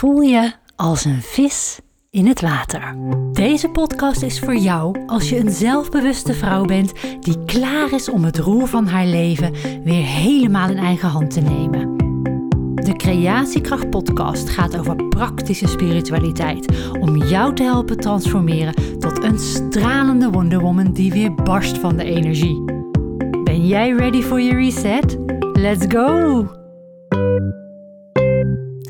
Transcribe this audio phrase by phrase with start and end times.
[0.00, 2.96] voel je als een vis in het water.
[3.32, 8.24] Deze podcast is voor jou als je een zelfbewuste vrouw bent die klaar is om
[8.24, 9.52] het roer van haar leven
[9.84, 11.96] weer helemaal in eigen hand te nemen.
[12.74, 20.30] De Creatiekracht Podcast gaat over praktische spiritualiteit om jou te helpen transformeren tot een stralende
[20.30, 22.62] Wonder Woman die weer barst van de energie.
[23.44, 25.18] Ben jij ready for your reset?
[25.52, 26.59] Let's go!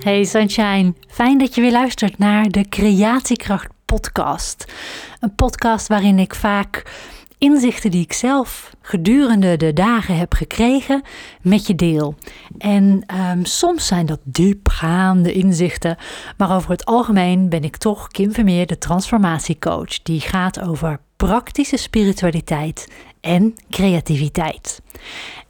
[0.01, 4.73] Hey Sunshine, fijn dat je weer luistert naar de Creatiekracht podcast.
[5.21, 6.93] Een podcast waarin ik vaak
[7.39, 11.03] inzichten die ik zelf gedurende de dagen heb gekregen
[11.43, 12.15] met je deel.
[12.59, 15.97] En um, soms zijn dat diepgaande inzichten,
[16.37, 21.77] maar over het algemeen ben ik toch Kim Vermeer, de transformatiecoach, die gaat over praktische
[21.77, 24.83] spiritualiteit en creativiteit.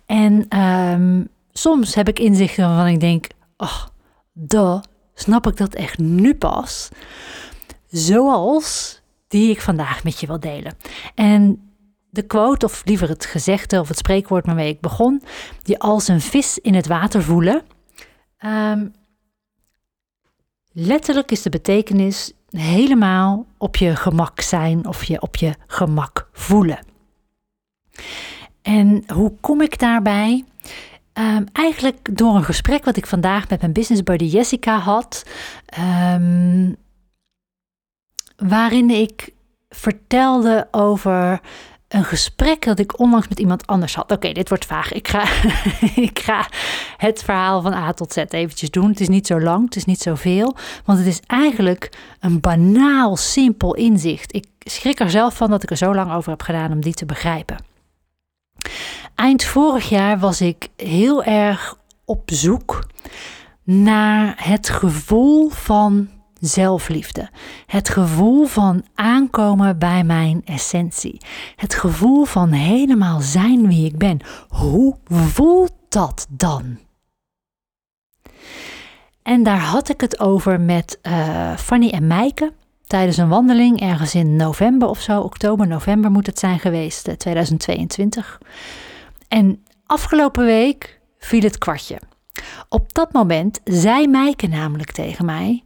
[0.07, 3.27] En um, soms heb ik inzichten waarvan ik denk,
[3.57, 3.83] oh,
[4.41, 4.81] duh,
[5.15, 6.89] snap ik dat echt nu pas?
[7.87, 10.77] Zoals die ik vandaag met je wil delen.
[11.15, 11.71] En
[12.11, 15.23] de quote, of liever het gezegde of het spreekwoord waarmee ik begon,
[15.63, 17.63] die als een vis in het water voelen.
[18.45, 18.93] Um,
[20.73, 26.87] letterlijk is de betekenis helemaal op je gemak zijn of je op je gemak voelen.
[28.63, 30.45] En hoe kom ik daarbij?
[31.21, 35.25] Um, eigenlijk door een gesprek wat ik vandaag met mijn business buddy Jessica had,
[36.15, 36.77] um,
[38.37, 39.33] waarin ik
[39.69, 41.41] vertelde over
[41.89, 44.13] een gesprek dat ik onlangs met iemand anders had.
[44.13, 44.93] Oké, dit wordt vaag.
[44.93, 45.23] Ik ga,
[46.09, 46.47] ik ga
[46.97, 48.89] het verhaal van A tot Z eventjes doen.
[48.89, 53.17] Het is niet zo lang, het is niet zoveel, want het is eigenlijk een banaal,
[53.17, 54.35] simpel inzicht.
[54.35, 56.95] Ik schrik er zelf van dat ik er zo lang over heb gedaan om die
[56.95, 57.57] te begrijpen.
[59.21, 62.87] Eind vorig jaar was ik heel erg op zoek
[63.65, 67.31] naar het gevoel van zelfliefde.
[67.67, 71.21] Het gevoel van aankomen bij mijn essentie.
[71.57, 74.21] Het gevoel van helemaal zijn wie ik ben.
[74.49, 76.79] Hoe voelt dat dan?
[79.23, 82.53] En daar had ik het over met uh, Fanny en Meike
[82.87, 88.41] tijdens een wandeling ergens in november of zo, oktober, november moet het zijn geweest, 2022.
[89.31, 92.01] En afgelopen week viel het kwartje.
[92.69, 95.65] Op dat moment zei Meike namelijk tegen mij: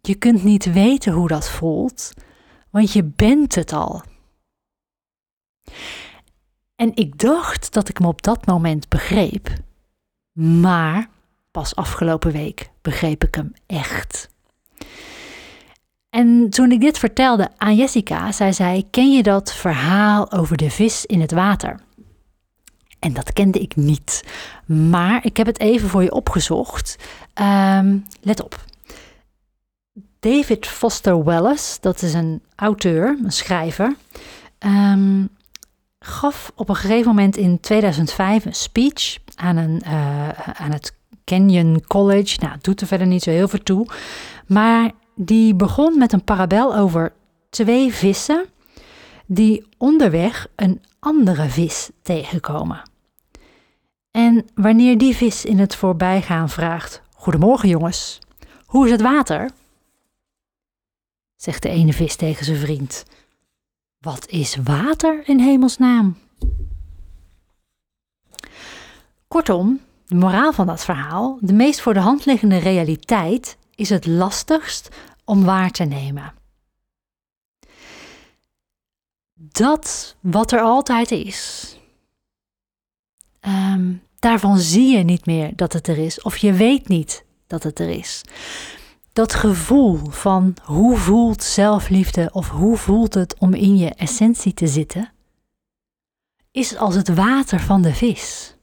[0.00, 2.12] Je kunt niet weten hoe dat voelt,
[2.70, 4.02] want je bent het al.
[6.76, 9.48] En ik dacht dat ik me op dat moment begreep,
[10.32, 11.08] maar
[11.50, 14.28] pas afgelopen week begreep ik hem echt.
[16.10, 21.06] En toen ik dit vertelde aan Jessica, zij Ken je dat verhaal over de vis
[21.06, 21.88] in het water?
[23.00, 24.24] En dat kende ik niet.
[24.66, 26.96] Maar ik heb het even voor je opgezocht.
[27.34, 28.64] Um, let op.
[30.20, 33.96] David Foster Wallace, dat is een auteur, een schrijver,
[34.58, 35.28] um,
[35.98, 40.94] gaf op een gegeven moment in 2005 een speech aan, een, uh, aan het
[41.24, 42.38] Kenyon College.
[42.40, 43.86] Nou, het doet er verder niet zo heel veel toe.
[44.46, 47.12] Maar die begon met een parabel over
[47.50, 48.44] twee vissen
[49.26, 52.89] die onderweg een andere vis tegenkomen.
[54.10, 58.18] En wanneer die vis in het voorbijgaan vraagt: Goedemorgen jongens,
[58.64, 59.50] hoe is het water?
[61.36, 63.04] Zegt de ene vis tegen zijn vriend:
[63.98, 66.16] Wat is water in hemelsnaam?
[69.28, 74.06] Kortom, de moraal van dat verhaal, de meest voor de hand liggende realiteit, is het
[74.06, 74.88] lastigst
[75.24, 76.34] om waar te nemen.
[79.34, 81.76] Dat wat er altijd is,
[83.46, 87.62] um, daarvan zie je niet meer dat het er is, of je weet niet dat
[87.62, 88.22] het er is.
[89.12, 94.66] Dat gevoel van hoe voelt zelfliefde of hoe voelt het om in je essentie te
[94.66, 95.12] zitten,
[96.50, 98.56] is als het water van de vis.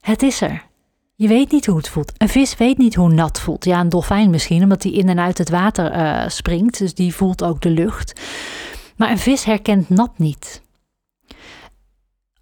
[0.00, 0.66] Het is er.
[1.14, 2.12] Je weet niet hoe het voelt.
[2.16, 3.64] Een vis weet niet hoe nat voelt.
[3.64, 6.78] Ja, een dolfijn misschien, omdat hij in en uit het water uh, springt.
[6.78, 8.20] Dus die voelt ook de lucht.
[8.96, 10.62] Maar een vis herkent nat niet.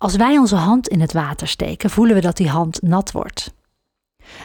[0.03, 3.55] Als wij onze hand in het water steken, voelen we dat die hand nat wordt.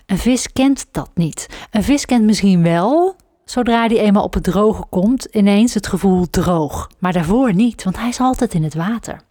[0.05, 1.67] Een vis kent dat niet.
[1.71, 3.15] Een vis kent misschien wel,
[3.45, 6.91] zodra die eenmaal op het droge komt, ineens het gevoel droog.
[6.99, 9.21] Maar daarvoor niet, want hij is altijd in het water.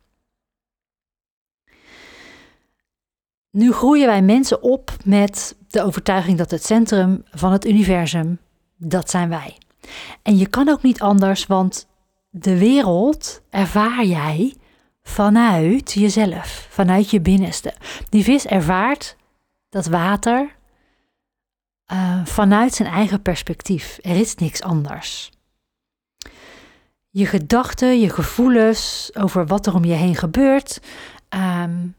[3.50, 8.38] Nu groeien wij mensen op met de overtuiging dat het centrum van het universum,
[8.76, 9.58] dat zijn wij.
[10.22, 11.86] En je kan ook niet anders, want
[12.30, 14.56] de wereld ervaar jij
[15.06, 17.74] vanuit jezelf, vanuit je binnenste.
[18.08, 19.16] Die vis ervaart
[19.68, 20.56] dat water
[21.92, 23.98] uh, vanuit zijn eigen perspectief.
[24.02, 25.30] Er is niks anders.
[27.08, 30.80] Je gedachten, je gevoelens over wat er om je heen gebeurt.
[31.28, 31.94] Um,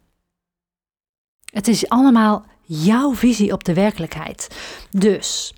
[1.51, 4.47] het is allemaal jouw visie op de werkelijkheid.
[4.91, 5.53] Dus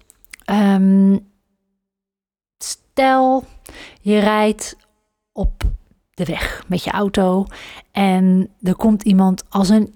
[0.45, 1.29] um,
[2.57, 3.45] stel
[4.01, 4.75] je rijdt
[5.31, 5.63] op
[6.19, 7.45] de weg met je auto
[7.91, 9.93] en er komt iemand als een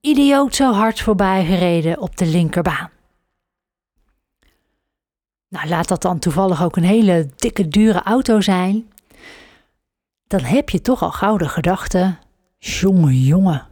[0.00, 2.90] idioot zo hard voorbij gereden op de linkerbaan.
[5.48, 8.90] Nou, laat dat dan toevallig ook een hele dikke, dure auto zijn.
[10.26, 12.18] Dan heb je toch al gouden gedachten.
[12.58, 13.66] Jonge, jongen.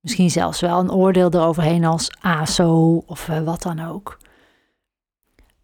[0.00, 4.18] Misschien zelfs wel een oordeel eroverheen als ASO of eh, wat dan ook.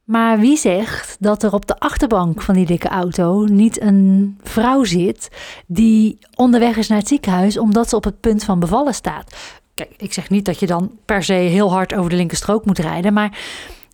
[0.05, 4.85] Maar wie zegt dat er op de achterbank van die dikke auto niet een vrouw
[4.85, 5.29] zit
[5.67, 9.35] die onderweg is naar het ziekenhuis omdat ze op het punt van bevallen staat?
[9.75, 12.79] Kijk, ik zeg niet dat je dan per se heel hard over de linkerstrook moet
[12.79, 13.39] rijden, maar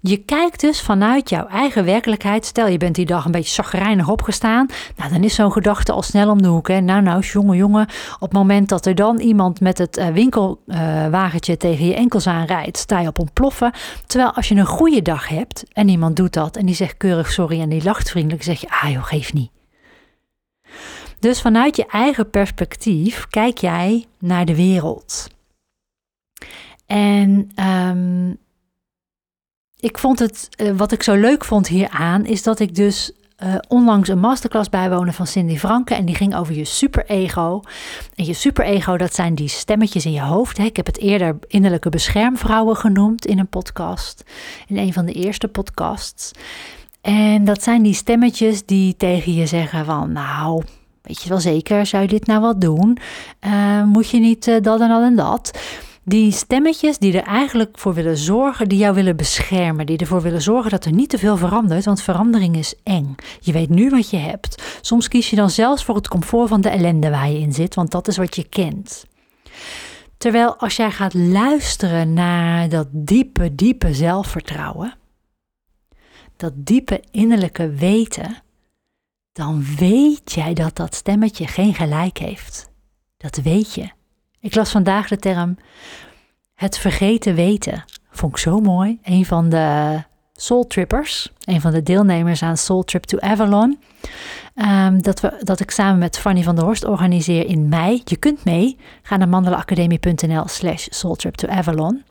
[0.00, 2.47] je kijkt dus vanuit jouw eigen werkelijkheid.
[2.47, 4.67] Stel, je bent die dag een beetje zagrijnig opgestaan.
[4.97, 6.69] Nou, dan is zo'n gedachte al snel om de hoek.
[6.69, 6.81] Hè?
[6.81, 7.87] Nou, nou, jongen, jongen.
[8.14, 12.79] Op het moment dat er dan iemand met het uh, winkelwagentje tegen je enkels aanrijdt,
[12.79, 13.73] sta je op ontploffen.
[14.06, 17.32] Terwijl als je een goede dag hebt en iemand doet dat en die zegt keurig
[17.32, 19.50] sorry en die lacht vriendelijk, zeg je, ah joh, geef niet.
[21.19, 25.29] Dus vanuit je eigen perspectief kijk jij naar de wereld.
[26.87, 28.38] En um,
[29.81, 33.12] ik vond het, uh, wat ik zo leuk vond hieraan, is dat ik dus
[33.44, 35.94] uh, onlangs een masterclass bijwonen van Cindy Franke.
[35.94, 37.62] En die ging over je superego.
[38.15, 40.56] En je superego, dat zijn die stemmetjes in je hoofd.
[40.56, 40.65] Hè.
[40.65, 44.23] Ik heb het eerder innerlijke beschermvrouwen genoemd in een podcast.
[44.67, 46.31] In een van de eerste podcasts.
[47.00, 50.12] En dat zijn die stemmetjes die tegen je zeggen van...
[50.12, 50.62] Nou,
[51.03, 52.99] weet je wel zeker, zou je dit nou wel doen?
[53.47, 55.59] Uh, moet je niet dat en dat en dat?
[56.11, 60.43] Die stemmetjes die er eigenlijk voor willen zorgen, die jou willen beschermen, die ervoor willen
[60.43, 63.15] zorgen dat er niet te veel verandert, want verandering is eng.
[63.41, 64.79] Je weet nu wat je hebt.
[64.81, 67.75] Soms kies je dan zelfs voor het comfort van de ellende waar je in zit,
[67.75, 69.05] want dat is wat je kent.
[70.17, 74.95] Terwijl als jij gaat luisteren naar dat diepe, diepe zelfvertrouwen,
[76.37, 78.43] dat diepe innerlijke weten,
[79.33, 82.71] dan weet jij dat dat stemmetje geen gelijk heeft.
[83.17, 83.99] Dat weet je.
[84.40, 85.56] Ik las vandaag de term
[86.54, 87.84] het vergeten weten.
[88.10, 88.98] Vond ik zo mooi.
[89.02, 89.98] Een van de
[90.32, 93.78] Soul Trippers, een van de deelnemers aan Soul Trip to Avalon.
[94.54, 98.02] Um, dat, we, dat ik samen met Fanny van der Horst organiseer in mei.
[98.04, 98.76] Je kunt mee.
[99.02, 102.02] Ga naar mandelaacademie.nl slash Soul Trip to Avalon.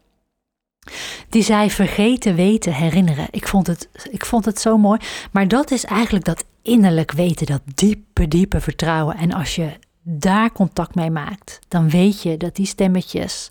[1.29, 3.27] Die zei vergeten weten herinneren.
[3.31, 4.99] Ik vond, het, ik vond het zo mooi.
[5.31, 9.17] Maar dat is eigenlijk dat innerlijk weten, dat diepe, diepe vertrouwen.
[9.17, 9.69] En als je
[10.01, 13.49] daar contact mee maakt, dan weet je dat die stemmetjes,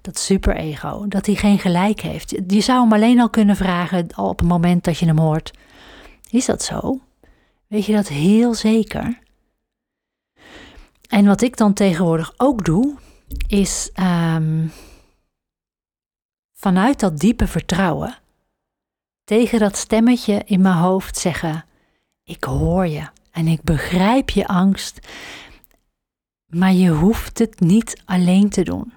[0.00, 2.30] dat superego, dat hij geen gelijk heeft.
[2.46, 5.50] Je zou hem alleen al kunnen vragen op het moment dat je hem hoort.
[6.30, 7.00] Is dat zo?
[7.66, 9.18] Weet je dat heel zeker?
[11.08, 12.94] En wat ik dan tegenwoordig ook doe,
[13.46, 14.72] is um,
[16.52, 18.18] vanuit dat diepe vertrouwen
[19.24, 21.64] tegen dat stemmetje in mijn hoofd zeggen:
[22.24, 25.08] Ik hoor je en ik begrijp je angst
[26.54, 28.92] maar je hoeft het niet alleen te doen.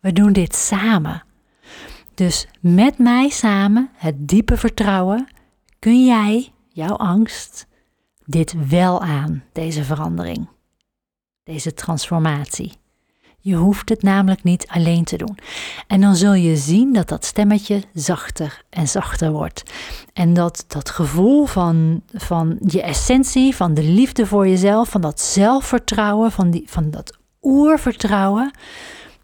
[0.00, 1.24] We doen dit samen.
[2.14, 5.28] Dus met mij samen, het diepe vertrouwen,
[5.78, 7.66] kun jij, jouw angst,
[8.24, 10.48] dit wel aan, deze verandering,
[11.42, 12.79] deze transformatie.
[13.42, 15.38] Je hoeft het namelijk niet alleen te doen.
[15.86, 19.62] En dan zul je zien dat dat stemmetje zachter en zachter wordt.
[20.12, 25.20] En dat dat gevoel van, van je essentie, van de liefde voor jezelf, van dat
[25.20, 28.50] zelfvertrouwen, van, die, van dat oervertrouwen,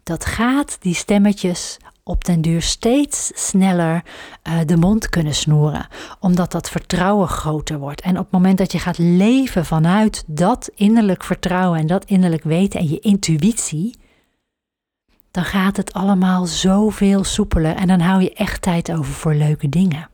[0.03, 4.03] dat gaat die stemmetjes op den duur steeds sneller
[4.47, 5.87] uh, de mond kunnen snoeren.
[6.19, 8.01] Omdat dat vertrouwen groter wordt.
[8.01, 12.43] En op het moment dat je gaat leven vanuit dat innerlijk vertrouwen en dat innerlijk
[12.43, 13.95] weten en je intuïtie,
[15.37, 19.69] dan gaat het allemaal zoveel soepeler en dan hou je echt tijd over voor leuke
[19.69, 20.09] dingen.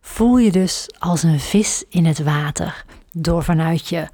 [0.00, 4.08] Voel je dus als een vis in het water door vanuit je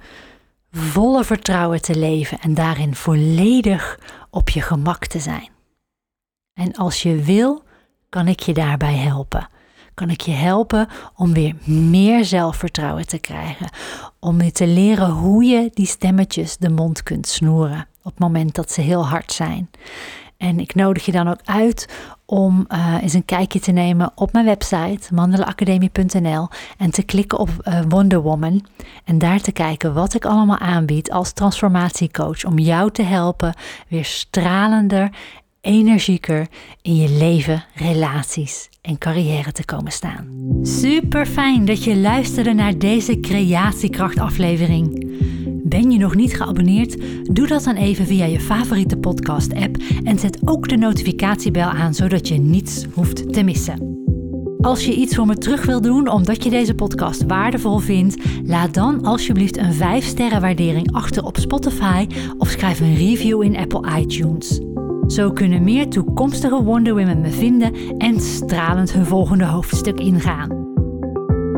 [0.71, 3.99] volle vertrouwen te leven en daarin volledig
[4.29, 5.49] op je gemak te zijn.
[6.53, 7.63] En als je wil,
[8.09, 9.49] kan ik je daarbij helpen.
[9.93, 13.69] Kan ik je helpen om weer meer zelfvertrouwen te krijgen.
[14.19, 18.55] Om je te leren hoe je die stemmetjes de mond kunt snoeren op het moment
[18.55, 19.69] dat ze heel hard zijn.
[20.37, 21.87] En ik nodig je dan ook uit
[22.25, 27.49] om uh, eens een kijkje te nemen op mijn website mandelaacademie.nl en te klikken op
[27.49, 28.65] uh, Wonder Woman
[29.05, 33.53] en daar te kijken wat ik allemaal aanbied als transformatiecoach om jou te helpen
[33.87, 35.09] weer stralender
[35.61, 36.47] energieker
[36.81, 40.27] in je leven, relaties en carrière te komen staan.
[40.63, 45.07] Super fijn dat je luisterde naar deze Creatiekracht aflevering.
[45.69, 46.97] Ben je nog niet geabonneerd?
[47.35, 51.93] Doe dat dan even via je favoriete podcast app en zet ook de notificatiebel aan
[51.93, 53.97] zodat je niets hoeft te missen.
[54.61, 58.73] Als je iets voor me terug wil doen omdat je deze podcast waardevol vindt, laat
[58.73, 62.07] dan alsjeblieft een 5-sterren waardering achter op Spotify
[62.37, 64.59] of schrijf een review in Apple iTunes.
[65.07, 70.58] Zo kunnen meer toekomstige Wonder Women me vinden en stralend hun volgende hoofdstuk ingaan.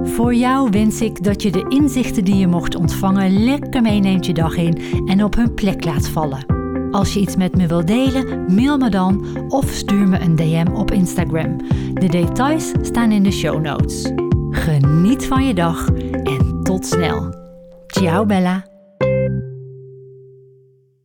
[0.03, 4.33] Voor jou wens ik dat je de inzichten die je mocht ontvangen lekker meeneemt je
[4.33, 6.45] dag in en op hun plek laat vallen.
[6.91, 10.67] Als je iets met me wilt delen, mail me dan of stuur me een DM
[10.73, 11.57] op Instagram.
[11.93, 14.11] De details staan in de show notes.
[14.49, 15.87] Geniet van je dag
[16.23, 17.35] en tot snel.
[17.87, 18.70] Ciao Bella.